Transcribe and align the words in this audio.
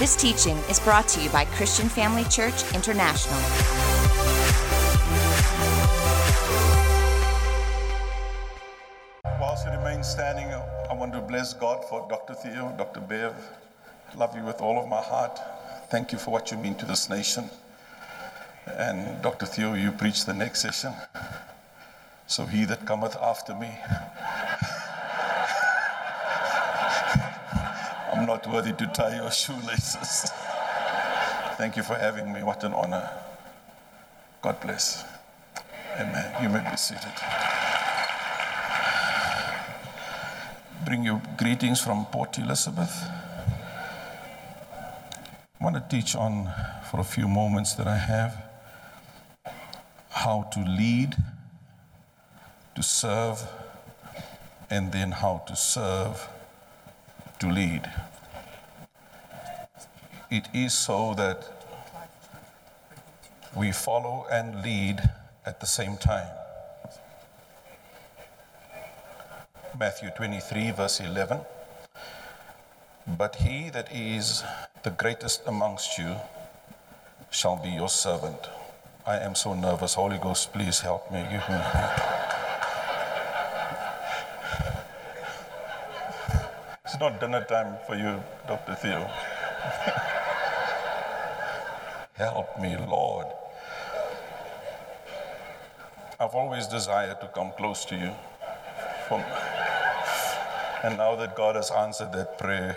This 0.00 0.16
teaching 0.16 0.56
is 0.70 0.80
brought 0.80 1.06
to 1.08 1.20
you 1.20 1.28
by 1.28 1.44
Christian 1.44 1.86
Family 1.86 2.24
Church 2.24 2.74
International. 2.74 3.38
Whilst 9.38 9.66
you 9.66 9.72
remain 9.72 10.02
standing, 10.02 10.46
I 10.88 10.94
want 10.94 11.12
to 11.12 11.20
bless 11.20 11.52
God 11.52 11.84
for 11.84 12.08
Dr. 12.08 12.32
Theo, 12.32 12.74
Dr. 12.78 13.00
Bev. 13.00 13.34
Love 14.16 14.34
you 14.34 14.42
with 14.42 14.62
all 14.62 14.82
of 14.82 14.88
my 14.88 15.02
heart. 15.02 15.38
Thank 15.90 16.12
you 16.12 16.18
for 16.18 16.30
what 16.30 16.50
you 16.50 16.56
mean 16.56 16.76
to 16.76 16.86
this 16.86 17.10
nation. 17.10 17.50
And 18.64 19.20
Dr. 19.20 19.44
Theo, 19.44 19.74
you 19.74 19.92
preach 19.92 20.24
the 20.24 20.32
next 20.32 20.62
session. 20.62 20.94
So 22.26 22.46
he 22.46 22.64
that 22.64 22.86
cometh 22.86 23.16
after 23.16 23.54
me, 23.54 23.68
I'm 28.20 28.26
not 28.26 28.46
worthy 28.52 28.74
to 28.74 28.86
tie 28.88 29.16
your 29.16 29.30
shoelaces. 29.30 30.30
Thank 31.56 31.78
you 31.78 31.82
for 31.82 31.94
having 31.94 32.30
me. 32.30 32.42
What 32.42 32.62
an 32.64 32.74
honor. 32.74 33.08
God 34.42 34.60
bless. 34.60 35.06
Amen. 35.98 36.42
You 36.42 36.50
may 36.50 36.60
be 36.70 36.76
seated. 36.76 37.14
Bring 40.84 41.02
you 41.02 41.22
greetings 41.38 41.80
from 41.80 42.04
Port 42.12 42.36
Elizabeth. 42.36 42.92
I 45.58 45.64
want 45.64 45.76
to 45.76 45.84
teach 45.88 46.14
on, 46.14 46.52
for 46.90 47.00
a 47.00 47.04
few 47.04 47.26
moments 47.26 47.72
that 47.76 47.86
I 47.86 47.96
have, 47.96 48.36
how 50.10 50.42
to 50.52 50.60
lead, 50.60 51.16
to 52.74 52.82
serve, 52.82 53.42
and 54.68 54.92
then 54.92 55.12
how 55.12 55.38
to 55.48 55.56
serve 55.56 56.28
to 57.38 57.50
lead. 57.50 57.90
It 60.30 60.46
is 60.54 60.72
so 60.72 61.12
that 61.14 61.44
we 63.56 63.72
follow 63.72 64.26
and 64.30 64.62
lead 64.62 65.00
at 65.44 65.58
the 65.58 65.66
same 65.66 65.96
time. 65.96 66.28
Matthew 69.76 70.10
23, 70.16 70.70
verse 70.70 71.00
11. 71.00 71.40
But 73.18 73.34
he 73.36 73.70
that 73.70 73.88
is 73.90 74.44
the 74.84 74.90
greatest 74.90 75.42
amongst 75.48 75.98
you 75.98 76.14
shall 77.32 77.56
be 77.56 77.70
your 77.70 77.88
servant. 77.88 78.38
I 79.04 79.16
am 79.16 79.34
so 79.34 79.54
nervous. 79.54 79.94
Holy 79.94 80.18
Ghost, 80.18 80.52
please 80.52 80.78
help 80.78 81.10
me. 81.10 81.22
Give 81.28 81.48
me. 81.48 81.60
It's 86.84 87.00
not 87.00 87.18
dinner 87.18 87.44
time 87.48 87.78
for 87.88 87.96
you, 87.96 88.22
Dr. 88.46 88.76
Theo. 88.76 89.10
Help 92.20 92.60
me, 92.60 92.76
Lord. 92.76 93.28
I've 96.20 96.34
always 96.34 96.66
desired 96.66 97.18
to 97.22 97.28
come 97.28 97.50
close 97.56 97.86
to 97.86 97.96
you. 97.96 98.12
And 100.84 100.98
now 100.98 101.16
that 101.16 101.34
God 101.34 101.56
has 101.56 101.70
answered 101.70 102.12
that 102.12 102.36
prayer, 102.36 102.76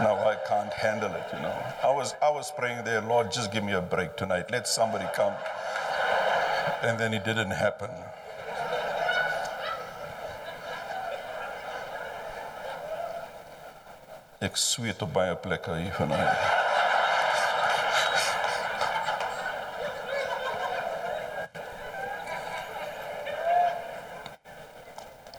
now 0.00 0.16
I 0.16 0.34
can't 0.48 0.72
handle 0.72 1.12
it, 1.14 1.26
you 1.32 1.38
know. 1.42 1.54
I 1.84 1.92
was, 1.92 2.14
I 2.20 2.30
was 2.30 2.50
praying 2.50 2.84
there, 2.84 3.00
Lord, 3.02 3.30
just 3.30 3.52
give 3.52 3.62
me 3.62 3.72
a 3.72 3.80
break 3.80 4.16
tonight. 4.16 4.50
Let 4.50 4.66
somebody 4.66 5.06
come. 5.14 5.34
And 6.82 6.98
then 6.98 7.14
it 7.14 7.24
didn't 7.24 7.52
happen. 7.52 7.90
Ek 14.42 14.56
sweet 14.56 15.02
op 15.04 15.12
baie 15.14 15.36
plekke 15.38 15.76
hier 15.78 15.94
vanaand. 15.94 16.59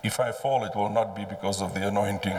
If 0.03 0.19
I 0.19 0.31
fall, 0.31 0.63
it 0.63 0.75
will 0.75 0.89
not 0.89 1.15
be 1.15 1.25
because 1.25 1.61
of 1.61 1.75
the 1.75 1.87
anointing. 1.87 2.33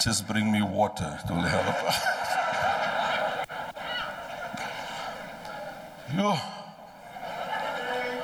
Just 0.00 0.28
bring 0.28 0.52
me 0.52 0.62
water 0.62 1.18
to 1.26 1.34
help. 1.34 1.76
Yo. 6.16 6.36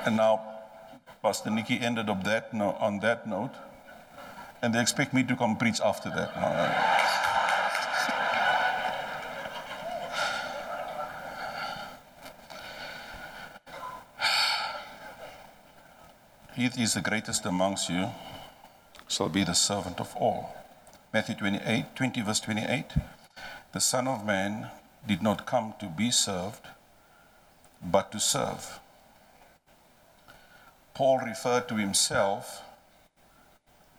And 0.07 0.17
now, 0.17 0.41
Pastor 1.21 1.51
Nikki 1.51 1.81
ended 1.81 2.09
up 2.09 2.23
that 2.23 2.55
no, 2.55 2.77
on 2.79 3.01
that 3.01 3.27
note, 3.27 3.55
and 4.63 4.73
they 4.73 4.81
expect 4.81 5.13
me 5.13 5.25
to 5.25 5.35
come 5.35 5.57
preach 5.57 5.81
after 5.81 6.11
that. 6.11 7.32
He 16.55 16.69
that 16.69 16.79
is 16.79 16.93
the 16.93 17.01
greatest 17.01 17.47
amongst 17.47 17.89
you 17.89 18.11
shall 19.09 19.31
be 19.31 19.43
the 19.43 19.55
servant 19.55 20.01
of 20.01 20.15
all. 20.17 20.55
Matthew 21.11 21.35
28, 21.35 21.97
20, 21.97 22.21
verse 22.21 22.41
28. 22.41 22.85
The 23.73 23.81
Son 23.81 24.07
of 24.07 24.27
Man 24.27 24.69
did 25.07 25.23
not 25.23 25.47
come 25.47 25.73
to 25.81 25.87
be 25.87 26.11
served, 26.11 26.67
but 27.83 28.13
to 28.13 28.21
serve. 28.21 28.81
Paul 30.93 31.21
referred 31.21 31.69
to 31.69 31.77
himself 31.77 32.63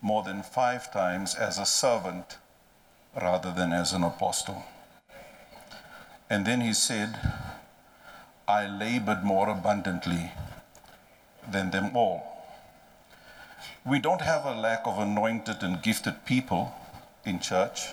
more 0.00 0.22
than 0.22 0.44
five 0.44 0.92
times 0.92 1.34
as 1.34 1.58
a 1.58 1.66
servant 1.66 2.38
rather 3.20 3.50
than 3.50 3.72
as 3.72 3.92
an 3.92 4.04
apostle. 4.04 4.62
And 6.30 6.46
then 6.46 6.60
he 6.60 6.72
said, 6.72 7.18
I 8.46 8.68
labored 8.68 9.24
more 9.24 9.48
abundantly 9.48 10.30
than 11.50 11.72
them 11.72 11.96
all. 11.96 12.33
We 13.84 13.98
don't 13.98 14.20
have 14.20 14.44
a 14.44 14.54
lack 14.54 14.86
of 14.86 14.98
anointed 14.98 15.62
and 15.62 15.82
gifted 15.82 16.24
people 16.24 16.74
in 17.24 17.40
church, 17.40 17.92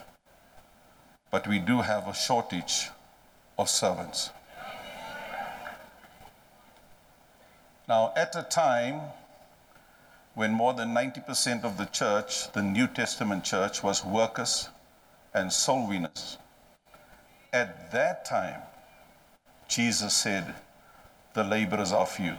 but 1.29 1.47
we 1.47 1.59
do 1.59 1.81
have 1.81 2.07
a 2.07 2.13
shortage 2.13 2.89
of 3.57 3.69
servants. 3.69 4.29
Now, 7.87 8.13
at 8.15 8.35
a 8.35 8.43
time 8.43 9.01
when 10.33 10.51
more 10.51 10.73
than 10.73 10.93
90% 10.93 11.63
of 11.63 11.77
the 11.77 11.85
church, 11.85 12.51
the 12.53 12.61
New 12.61 12.87
Testament 12.87 13.43
church, 13.43 13.83
was 13.83 14.05
workers 14.05 14.69
and 15.33 15.51
soul 15.51 15.87
winners, 15.87 16.37
at 17.51 17.91
that 17.91 18.23
time, 18.23 18.61
Jesus 19.67 20.13
said, 20.13 20.55
The 21.33 21.43
laborers 21.43 21.91
are 21.91 22.05
few. 22.05 22.35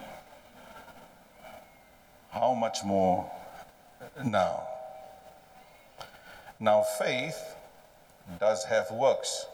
How 2.33 2.55
much 2.55 2.83
more 2.83 3.31
now? 4.25 4.63
Now, 6.59 6.81
faith 6.81 7.37
does 8.39 8.65
have 8.65 8.89
works. 8.89 9.45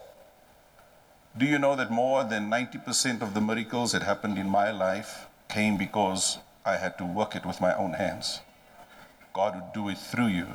Do 1.37 1.45
you 1.45 1.59
know 1.59 1.75
that 1.75 1.91
more 1.91 2.23
than 2.23 2.49
90% 2.49 3.21
of 3.21 3.33
the 3.33 3.41
miracles 3.41 3.91
that 3.91 4.03
happened 4.03 4.37
in 4.37 4.47
my 4.47 4.71
life 4.71 5.27
came 5.49 5.75
because 5.75 6.37
I 6.65 6.77
had 6.77 6.97
to 6.99 7.05
work 7.05 7.35
it 7.35 7.45
with 7.45 7.59
my 7.59 7.75
own 7.75 7.93
hands? 7.93 8.39
God 9.33 9.55
would 9.55 9.73
do 9.73 9.89
it 9.89 9.97
through 9.97 10.27
you. 10.27 10.47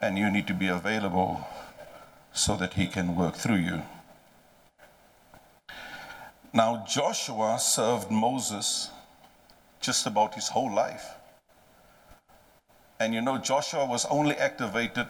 And 0.00 0.16
you 0.16 0.30
need 0.30 0.46
to 0.46 0.54
be 0.54 0.68
available 0.68 1.44
so 2.32 2.56
that 2.58 2.74
He 2.74 2.86
can 2.86 3.16
work 3.16 3.34
through 3.34 3.62
you. 3.70 3.82
Now, 6.52 6.84
Joshua 6.88 7.58
served 7.58 8.12
Moses 8.12 8.90
just 9.84 10.06
about 10.06 10.34
his 10.34 10.48
whole 10.48 10.74
life. 10.74 11.04
And 12.98 13.12
you 13.12 13.20
know, 13.20 13.36
Joshua 13.38 13.84
was 13.84 14.06
only 14.06 14.34
activated 14.36 15.08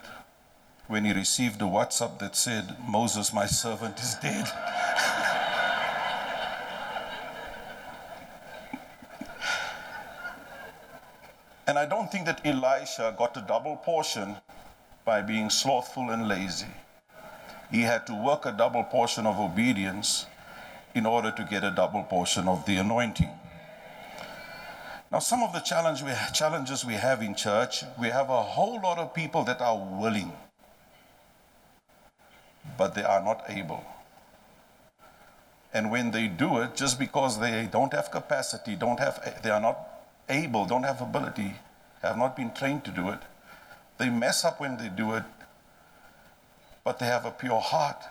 when 0.89 1.05
he 1.05 1.13
received 1.13 1.63
a 1.63 1.65
WhatsApp 1.65 2.19
that 2.19 2.35
said, 2.35 2.77
Moses, 2.87 3.33
my 3.33 3.47
servant, 3.47 4.01
is 4.01 4.17
dead. 4.17 4.47
and 11.69 11.79
I 11.79 11.87
don't 11.87 12.11
think 12.11 12.27
that 12.27 12.45
Elisha 12.45 13.15
got 13.17 13.37
a 13.37 13.41
double 13.41 13.77
portion 13.77 14.37
by 15.05 15.23
being 15.23 15.51
slothful 15.51 16.11
and 16.11 16.27
lazy. 16.27 16.67
He 17.71 17.83
had 17.83 18.07
to 18.09 18.15
work 18.15 18.45
a 18.45 18.53
double 18.53 18.83
portion 18.85 19.25
of 19.27 19.39
obedience 19.39 20.27
in 20.95 21.07
order 21.07 21.31
to 21.31 21.45
get 21.45 21.63
a 21.65 21.71
double 21.71 22.03
portion 22.03 22.49
of 22.49 22.67
the 22.67 22.77
anointing. 22.77 23.31
Now, 25.13 25.19
some 25.21 25.43
of 25.43 25.53
the 25.53 25.61
challenge 25.61 26.03
we, 26.03 26.13
challenges 26.33 26.85
we 26.85 26.95
have 26.95 27.23
in 27.23 27.35
church, 27.35 27.85
we 28.01 28.09
have 28.09 28.31
a 28.31 28.43
whole 28.43 28.81
lot 28.81 28.99
of 28.99 29.15
people 29.15 29.45
that 29.45 29.61
are 29.61 29.79
willing, 30.01 30.33
but 32.77 32.95
they 32.95 33.05
are 33.05 33.23
not 33.23 33.45
able. 33.49 33.85
And 35.73 35.91
when 35.91 36.13
they 36.13 36.29
do 36.29 36.59
it, 36.59 36.77
just 36.77 36.99
because 36.99 37.41
they 37.41 37.69
don't 37.71 37.93
have 37.93 38.11
capacity, 38.11 38.77
don't 38.77 38.99
have, 39.01 39.41
they 39.43 39.51
are 39.51 39.61
not 39.61 39.79
able, 40.29 40.67
don't 40.67 40.85
have 40.85 41.01
ability, 41.01 41.55
have 42.03 42.17
not 42.17 42.37
been 42.37 42.53
trained 42.53 42.85
to 42.85 42.91
do 42.91 43.09
it. 43.11 43.19
They 43.99 44.09
mess 44.09 44.45
up 44.45 44.61
when 44.61 44.77
they 44.77 44.89
do 44.89 45.15
it, 45.15 45.25
but 46.85 46.99
they 46.99 47.07
have 47.07 47.25
a 47.25 47.31
pure 47.31 47.61
heart. 47.61 48.03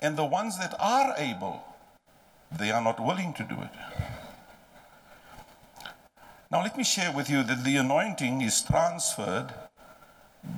And 0.00 0.16
the 0.16 0.24
ones 0.24 0.58
that 0.58 0.74
are 0.80 1.14
able, 1.16 1.62
they 2.50 2.70
are 2.70 2.82
not 2.82 2.98
willing 2.98 3.32
to 3.34 3.42
do 3.44 3.60
it. 3.60 3.70
Now, 6.52 6.62
let 6.62 6.76
me 6.76 6.84
share 6.84 7.10
with 7.10 7.30
you 7.30 7.42
that 7.44 7.64
the 7.64 7.76
anointing 7.78 8.42
is 8.42 8.60
transferred 8.60 9.54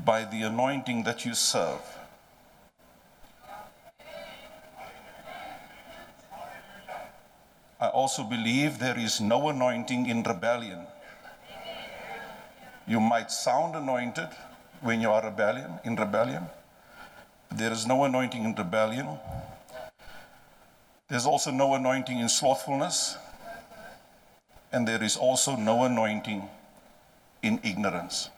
by 0.04 0.24
the 0.24 0.42
anointing 0.42 1.04
that 1.04 1.24
you 1.24 1.34
serve. 1.34 1.80
I 7.80 7.86
also 7.90 8.24
believe 8.24 8.80
there 8.80 8.98
is 8.98 9.20
no 9.20 9.48
anointing 9.50 10.06
in 10.08 10.24
rebellion. 10.24 10.80
You 12.88 12.98
might 12.98 13.30
sound 13.30 13.76
anointed 13.76 14.30
when 14.80 15.00
you 15.00 15.12
are 15.12 15.22
rebellion 15.22 15.78
in 15.84 15.94
rebellion. 15.94 16.46
There 17.52 17.70
is 17.70 17.86
no 17.86 18.02
anointing 18.02 18.42
in 18.42 18.52
rebellion. 18.56 19.06
There's 21.06 21.24
also 21.24 21.52
no 21.52 21.74
anointing 21.74 22.18
in 22.18 22.28
slothfulness. 22.28 23.16
And 24.74 24.88
there 24.88 25.04
is 25.04 25.16
also 25.16 25.54
no 25.54 25.84
anointing 25.84 26.48
in 27.44 27.60
ignorance. 27.62 28.28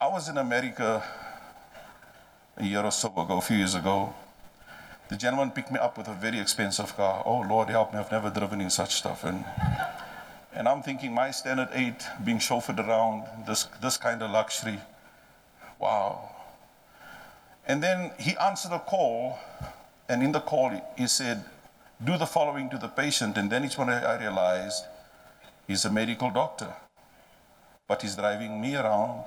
I 0.00 0.08
was 0.08 0.28
in 0.28 0.38
America 0.38 1.04
a 2.56 2.64
year 2.64 2.82
or 2.82 2.90
so 2.90 3.10
ago, 3.10 3.38
a 3.38 3.40
few 3.40 3.58
years 3.58 3.76
ago. 3.76 4.12
The 5.08 5.16
gentleman 5.16 5.52
picked 5.52 5.70
me 5.70 5.78
up 5.78 5.96
with 5.96 6.08
a 6.08 6.14
very 6.14 6.40
expensive 6.40 6.96
car. 6.96 7.22
Oh, 7.24 7.46
Lord, 7.48 7.68
help 7.68 7.92
me, 7.92 8.00
I've 8.00 8.10
never 8.10 8.28
driven 8.28 8.60
in 8.60 8.70
such 8.70 8.96
stuff. 8.96 9.22
And, 9.22 9.44
and 10.52 10.66
I'm 10.66 10.82
thinking, 10.82 11.14
my 11.14 11.30
standard 11.30 11.68
eight 11.74 12.02
being 12.24 12.38
chauffeured 12.38 12.84
around, 12.84 13.46
this, 13.46 13.68
this 13.80 13.96
kind 13.96 14.20
of 14.20 14.32
luxury. 14.32 14.80
Wow. 15.78 16.28
And 17.68 17.80
then 17.80 18.10
he 18.18 18.36
answered 18.36 18.72
a 18.72 18.80
call, 18.80 19.38
and 20.08 20.24
in 20.24 20.32
the 20.32 20.40
call, 20.40 20.72
he 20.98 21.06
said, 21.06 21.44
Do 22.04 22.18
the 22.18 22.26
following 22.26 22.68
to 22.70 22.78
the 22.78 22.88
patient. 22.88 23.36
And 23.36 23.48
then 23.50 23.62
it's 23.64 23.78
when 23.78 23.88
I 23.88 24.18
realized 24.18 24.84
he's 25.68 25.84
a 25.84 25.90
medical 25.90 26.30
doctor, 26.30 26.74
but 27.86 28.02
he's 28.02 28.16
driving 28.16 28.60
me 28.60 28.74
around 28.74 29.24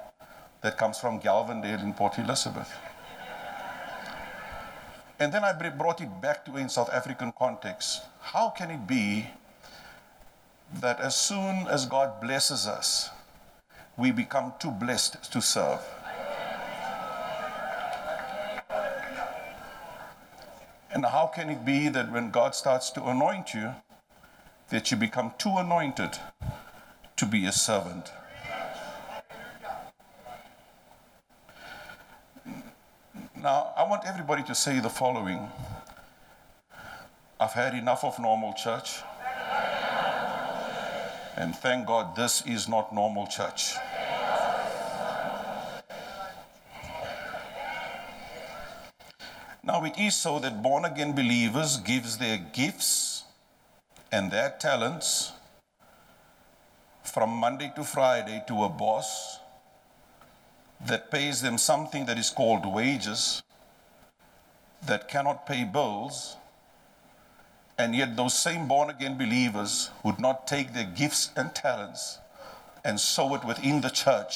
that 0.62 0.77
comes 0.77 1.00
from 1.00 1.22
Gelvandale 1.22 1.81
in 1.83 1.94
Port 1.94 2.18
Elizabeth. 2.19 2.72
And 5.19 5.31
then 5.31 5.45
I 5.45 5.54
brought 5.54 6.01
it 6.01 6.10
back 6.22 6.44
to 6.45 6.57
in 6.57 6.68
South 6.68 6.89
African 6.92 7.31
context. 7.31 8.01
How 8.19 8.50
can 8.50 8.69
it 8.72 8.86
be 8.86 9.27
that 10.81 11.00
as 11.00 11.16
soon 11.16 11.68
as 11.69 11.86
God 11.86 12.19
blesses 12.19 12.68
us, 12.68 13.10
we 13.98 14.12
become 14.12 14.54
too 14.60 14.72
blessed 14.72 15.31
to 15.31 15.42
serve? 15.42 15.80
And 20.96 21.04
how 21.04 21.28
can 21.28 21.50
it 21.50 21.66
be 21.66 21.90
that 21.90 22.10
when 22.10 22.32
God 22.32 22.56
starts 22.56 22.90
to 22.92 23.04
anoint 23.04 23.54
you, 23.54 23.76
that 24.70 24.92
you 24.92 24.96
become 24.96 25.34
too 25.38 25.54
anointed 25.58 26.12
to 27.18 27.26
be 27.26 27.46
a 27.46 27.52
servant? 27.52 28.14
Now, 33.36 33.74
I 33.76 33.84
want 33.84 34.04
everybody 34.06 34.42
to 34.44 34.56
say 34.56 34.80
the 34.80 34.90
following 34.90 35.50
I've 37.42 37.52
had 37.52 37.74
enough 37.74 38.06
of 38.06 38.18
normal 38.18 38.54
church. 38.54 39.02
And 41.36 41.54
thank 41.54 41.88
God 41.88 42.16
this 42.16 42.42
is 42.48 42.70
not 42.70 42.96
normal 42.96 43.28
church. 43.28 43.76
It 49.86 49.98
is 50.00 50.16
so 50.16 50.40
that 50.40 50.62
born 50.62 50.86
again 50.86 51.14
believers 51.14 51.78
gives 51.78 52.18
their 52.18 52.38
gifts 52.38 53.24
and 54.12 54.32
their 54.32 54.56
talents 54.60 55.32
from 57.04 57.30
Monday 57.30 57.72
to 57.76 57.84
Friday 57.84 58.44
to 58.48 58.64
a 58.64 58.70
boss 58.70 59.40
that 60.86 61.12
pays 61.12 61.42
them 61.42 61.58
something 61.58 62.06
that 62.06 62.18
is 62.18 62.30
called 62.30 62.66
wages 62.66 63.42
that 64.86 65.08
cannot 65.08 65.46
pay 65.46 65.64
bills, 65.64 66.36
and 67.78 67.96
yet 67.96 68.16
those 68.16 68.38
same 68.38 68.68
born 68.68 68.90
again 68.90 69.18
believers 69.18 69.90
would 70.04 70.20
not 70.20 70.48
take 70.48 70.74
their 70.74 70.84
gifts 70.86 71.30
and 71.36 71.54
talents 71.56 72.20
and 72.84 73.00
sow 73.00 73.34
it 73.36 73.44
within 73.44 73.82
the 73.82 73.90
church 73.90 74.36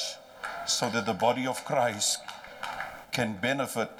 so 0.66 0.90
that 0.90 1.06
the 1.06 1.12
body 1.12 1.46
of 1.46 1.64
Christ 1.64 2.18
can 3.12 3.34
benefit 3.34 3.90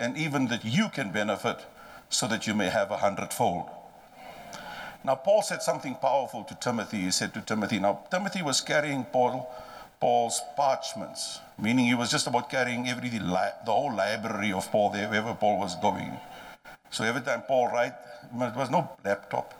and 0.00 0.16
even 0.16 0.48
that 0.48 0.64
you 0.64 0.88
can 0.88 1.12
benefit 1.12 1.58
so 2.08 2.26
that 2.26 2.46
you 2.46 2.54
may 2.54 2.70
have 2.70 2.90
a 2.90 2.96
hundredfold. 2.96 3.68
Now, 5.04 5.14
Paul 5.14 5.42
said 5.42 5.62
something 5.62 5.94
powerful 5.94 6.42
to 6.44 6.54
Timothy. 6.56 7.02
He 7.02 7.10
said 7.10 7.32
to 7.34 7.40
Timothy, 7.40 7.78
now, 7.78 8.04
Timothy 8.10 8.42
was 8.42 8.60
carrying 8.60 9.04
Paul 9.04 9.48
Paul's 10.00 10.40
parchments, 10.56 11.40
meaning 11.58 11.84
he 11.84 11.94
was 11.94 12.10
just 12.10 12.26
about 12.26 12.48
carrying 12.48 12.88
everything, 12.88 13.20
the 13.20 13.52
whole 13.66 13.94
library 13.94 14.50
of 14.50 14.70
Paul 14.72 14.88
there, 14.88 15.06
wherever 15.10 15.34
Paul 15.34 15.58
was 15.58 15.76
going. 15.76 16.18
So 16.90 17.04
every 17.04 17.20
time 17.20 17.42
Paul 17.42 17.68
write, 17.68 17.92
there 18.32 18.52
was 18.56 18.70
no 18.70 18.88
laptop. 19.04 19.52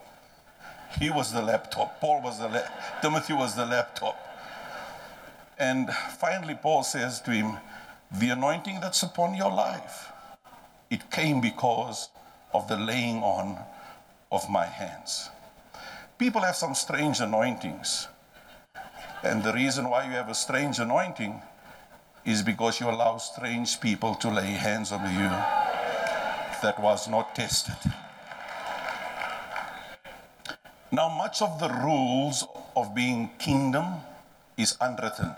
He 0.98 1.10
was 1.10 1.30
the 1.30 1.42
laptop. 1.42 2.00
Paul 2.00 2.22
was 2.22 2.38
the 2.38 2.48
la- 2.48 2.68
Timothy 3.02 3.34
was 3.34 3.54
the 3.54 3.66
laptop. 3.66 4.16
And 5.58 5.90
finally, 6.18 6.54
Paul 6.54 6.84
says 6.84 7.20
to 7.20 7.32
him, 7.32 7.58
"The 8.10 8.30
anointing 8.30 8.80
that's 8.80 9.02
upon 9.02 9.34
your 9.34 9.52
life, 9.52 10.10
it 10.90 11.10
came 11.10 11.40
because 11.40 12.10
of 12.52 12.68
the 12.68 12.76
laying 12.76 13.22
on 13.22 13.64
of 14.30 14.48
my 14.50 14.66
hands." 14.66 15.30
People 16.18 16.42
have 16.42 16.56
some 16.56 16.74
strange 16.74 17.20
anointings. 17.20 18.08
And 19.22 19.42
the 19.42 19.52
reason 19.52 19.88
why 19.88 20.04
you 20.04 20.12
have 20.12 20.28
a 20.28 20.34
strange 20.34 20.78
anointing 20.78 21.42
is 22.24 22.42
because 22.42 22.80
you 22.80 22.90
allow 22.90 23.18
strange 23.18 23.80
people 23.80 24.14
to 24.16 24.30
lay 24.30 24.52
hands 24.52 24.92
on 24.92 25.02
you 25.14 25.30
that 26.62 26.78
was 26.78 27.08
not 27.08 27.34
tested. 27.34 27.76
Now, 30.90 31.08
much 31.08 31.40
of 31.40 31.58
the 31.58 31.68
rules 31.68 32.46
of 32.76 32.94
being 32.94 33.30
kingdom 33.38 34.00
is 34.56 34.76
unwritten. 34.80 35.36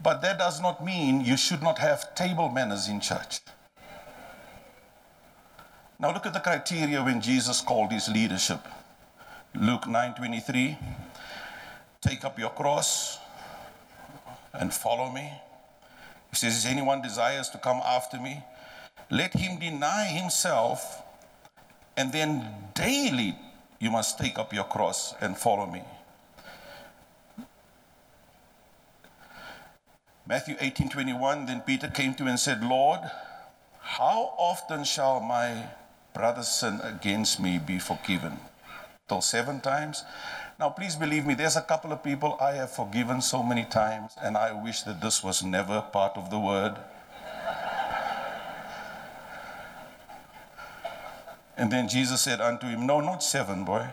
But 0.00 0.22
that 0.22 0.38
does 0.38 0.60
not 0.60 0.84
mean 0.84 1.20
you 1.20 1.36
should 1.36 1.62
not 1.62 1.78
have 1.78 2.14
table 2.14 2.48
manners 2.48 2.88
in 2.88 3.00
church. 3.00 3.40
Now 5.98 6.12
look 6.12 6.26
at 6.26 6.32
the 6.32 6.40
criteria 6.40 7.02
when 7.02 7.20
Jesus 7.20 7.60
called 7.60 7.92
his 7.92 8.08
leadership. 8.08 8.60
Luke 9.54 9.86
9:23 9.86 10.76
Take 12.00 12.24
up 12.24 12.38
your 12.38 12.50
cross 12.50 13.18
and 14.52 14.72
follow 14.74 15.10
me. 15.10 15.32
He 16.30 16.36
says, 16.36 16.64
If 16.64 16.70
anyone 16.70 17.02
desires 17.02 17.48
to 17.50 17.58
come 17.58 17.80
after 17.84 18.18
me, 18.18 18.42
let 19.10 19.34
him 19.34 19.58
deny 19.58 20.06
himself, 20.06 21.02
and 21.96 22.12
then 22.12 22.48
daily 22.74 23.36
you 23.78 23.90
must 23.90 24.18
take 24.18 24.38
up 24.38 24.52
your 24.52 24.64
cross 24.64 25.14
and 25.20 25.36
follow 25.36 25.66
me. 25.66 25.82
Matthew 30.26 30.56
18 30.60 30.88
21, 30.88 31.46
then 31.46 31.60
Peter 31.62 31.88
came 31.88 32.14
to 32.14 32.22
him 32.22 32.28
and 32.28 32.40
said, 32.40 32.62
Lord, 32.62 33.00
how 33.80 34.34
often 34.38 34.84
shall 34.84 35.20
my 35.20 35.66
brother's 36.14 36.48
sin 36.48 36.80
against 36.82 37.40
me 37.40 37.58
be 37.58 37.78
forgiven? 37.78 38.38
Till 39.08 39.20
seven 39.20 39.60
times? 39.60 40.04
Now, 40.60 40.70
please 40.70 40.94
believe 40.94 41.26
me, 41.26 41.34
there's 41.34 41.56
a 41.56 41.62
couple 41.62 41.92
of 41.92 42.04
people 42.04 42.36
I 42.40 42.52
have 42.52 42.70
forgiven 42.70 43.20
so 43.20 43.42
many 43.42 43.64
times, 43.64 44.12
and 44.22 44.36
I 44.36 44.52
wish 44.52 44.82
that 44.82 45.00
this 45.00 45.24
was 45.24 45.42
never 45.42 45.80
part 45.80 46.16
of 46.16 46.30
the 46.30 46.38
word. 46.38 46.76
And 51.56 51.70
then 51.70 51.88
Jesus 51.88 52.22
said 52.22 52.40
unto 52.40 52.66
him, 52.66 52.86
No, 52.86 53.00
not 53.00 53.22
seven, 53.22 53.64
boy. 53.64 53.88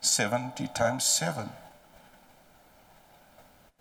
70 0.00 0.68
times 0.68 1.04
seven. 1.04 1.50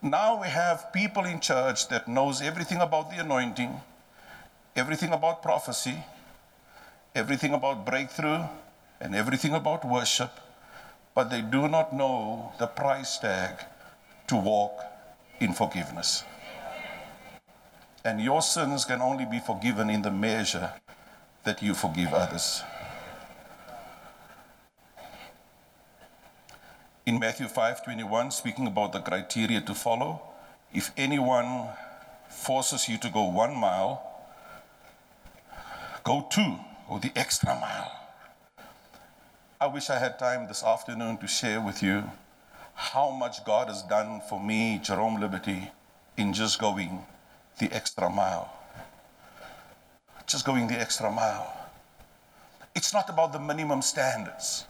Now 0.04 0.42
we 0.42 0.50
have 0.50 0.92
people 0.94 1.26
in 1.26 1.40
church 1.40 1.88
that 1.88 2.08
knows 2.08 2.42
everything 2.42 2.82
about 2.82 3.10
the 3.10 3.18
anointing, 3.18 3.80
everything 4.76 5.14
about 5.14 5.42
prophecy, 5.42 6.04
everything 7.16 7.54
about 7.54 7.86
breakthrough, 7.86 8.44
and 9.00 9.16
everything 9.16 9.54
about 9.54 9.86
worship 9.88 10.32
but 11.16 11.30
they 11.30 11.42
do 11.42 11.68
not 11.68 11.94
know 11.94 12.54
the 12.60 12.68
price 12.68 13.18
tag 13.20 13.66
to 14.28 14.36
walk 14.36 14.80
in 15.40 15.54
forgiveness. 15.54 16.24
And 18.04 18.20
your 18.20 18.42
sins 18.42 18.86
can 18.86 19.02
only 19.02 19.26
be 19.26 19.40
forgiven 19.40 19.90
in 19.90 20.02
the 20.02 20.12
measure 20.12 20.74
that 21.44 21.62
you 21.62 21.74
forgive 21.74 22.14
others. 22.14 22.64
In 27.06 27.20
Matthew 27.20 27.48
5:21 27.48 28.32
speaking 28.32 28.68
about 28.68 28.94
the 28.94 29.02
criteria 29.02 29.62
to 29.62 29.76
follow. 29.76 30.22
If 30.72 30.92
anyone 30.96 31.70
forces 32.30 32.88
you 32.88 32.98
to 33.00 33.10
go 33.10 33.24
1 33.24 33.56
mile, 33.56 34.02
go 36.04 36.22
2 36.30 36.60
or 36.88 37.00
the 37.00 37.12
extra 37.16 37.56
mile. 37.56 37.92
I 39.60 39.68
wish 39.68 39.90
I 39.90 40.00
had 40.00 40.18
time 40.20 40.48
this 40.48 40.64
afternoon 40.64 41.18
to 41.18 41.28
share 41.28 41.62
with 41.62 41.84
you 41.84 42.12
how 42.76 43.12
much 43.12 43.46
God 43.46 43.68
has 43.68 43.84
done 43.84 44.22
for 44.28 44.40
me, 44.40 44.80
Jerome 44.80 45.20
Liberty, 45.20 45.72
in 46.18 46.34
just 46.34 46.60
going 46.60 47.06
the 47.60 47.72
extra 47.72 48.10
mile. 48.10 48.50
Just 50.26 50.46
going 50.46 50.68
the 50.68 50.80
extra 50.80 51.12
mile. 51.12 51.48
It's 52.76 52.94
not 52.94 53.10
about 53.10 53.32
the 53.32 53.40
minimum 53.40 53.82
standards. 53.82 54.66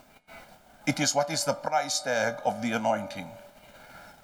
It 0.86 1.00
is 1.00 1.16
what 1.16 1.32
is 1.32 1.46
the 1.46 1.54
price 1.54 2.02
tag 2.02 2.36
of 2.46 2.62
the 2.62 2.74
anointing. 2.74 3.28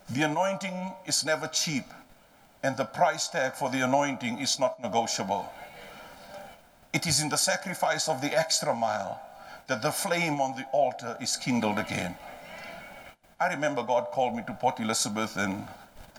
The 0.09 0.23
anointing 0.23 0.93
is 1.05 1.23
never 1.23 1.47
cheap, 1.47 1.85
and 2.63 2.75
the 2.75 2.83
price 2.83 3.29
tag 3.29 3.53
for 3.53 3.69
the 3.69 3.81
anointing 3.81 4.39
is 4.39 4.59
not 4.59 4.79
negotiable. 4.81 5.49
It 6.91 7.07
is 7.07 7.21
in 7.21 7.29
the 7.29 7.37
sacrifice 7.37 8.09
of 8.09 8.19
the 8.19 8.37
extra 8.37 8.73
mile 8.73 9.21
that 9.67 9.81
the 9.81 9.91
flame 9.91 10.41
on 10.41 10.57
the 10.57 10.65
altar 10.73 11.15
is 11.21 11.37
kindled 11.37 11.79
again. 11.79 12.17
I 13.39 13.47
remember 13.47 13.83
God 13.83 14.07
called 14.11 14.35
me 14.35 14.43
to 14.47 14.53
Port 14.53 14.81
Elizabeth 14.81 15.37
and 15.37 15.65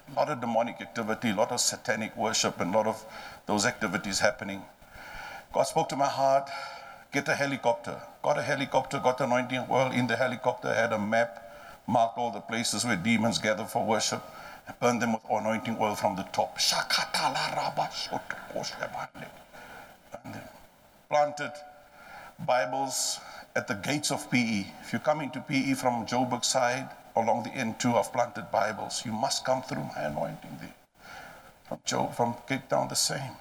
a 0.09 0.14
lot 0.16 0.30
of 0.30 0.40
demonic 0.40 0.80
activity, 0.80 1.30
a 1.30 1.35
lot 1.35 1.52
of 1.52 1.61
satanic 1.61 2.16
worship, 2.16 2.61
and 2.61 2.75
a 2.75 2.78
lot 2.78 2.87
of 2.87 3.04
those 3.44 3.66
activities 3.66 4.20
happening. 4.20 4.62
God 5.52 5.64
spoke 5.64 5.88
to 5.90 5.97
my 5.97 6.06
heart 6.09 6.49
get 7.12 7.29
a 7.29 7.35
helicopter. 7.35 8.00
Got 8.23 8.38
a 8.38 8.43
helicopter, 8.43 8.99
got 8.99 9.21
anointing 9.21 9.67
oil 9.71 9.90
in 9.93 10.07
the 10.07 10.17
helicopter, 10.17 10.73
had 10.73 10.93
a 10.93 10.99
map, 10.99 11.52
marked 11.87 12.19
all 12.19 12.31
the 12.31 12.40
places 12.40 12.85
where 12.85 12.97
demons 12.97 13.38
gather 13.38 13.64
for 13.64 13.85
worship, 13.85 14.23
and 14.67 14.79
burned 14.79 15.02
them 15.02 15.12
with 15.12 15.23
anointing 15.31 15.76
oil 15.81 15.95
from 15.95 16.17
the 16.17 16.23
top. 16.33 16.59
Planted 21.09 21.52
Bibles 22.47 23.19
at 23.57 23.67
the 23.67 23.75
gates 23.75 24.11
of 24.12 24.31
PE. 24.31 24.67
If 24.83 24.93
you 24.93 24.99
come 25.00 25.21
into 25.21 25.40
PE 25.40 25.75
from 25.75 26.07
Joburg 26.07 26.45
side, 26.45 26.88
along 27.17 27.43
the 27.43 27.50
N2, 27.50 27.99
I've 27.99 28.12
planted 28.12 28.50
Bibles. 28.52 29.02
You 29.05 29.12
must 29.12 29.45
come 29.45 29.62
through 29.62 29.85
my 29.97 30.02
anointing 30.05 30.59
there. 30.61 30.75
From 31.67 31.79
Joe, 31.85 32.12
from 32.17 32.35
Cape 32.47 32.69
Town, 32.69 32.88
the 32.88 32.95
same. 32.95 33.33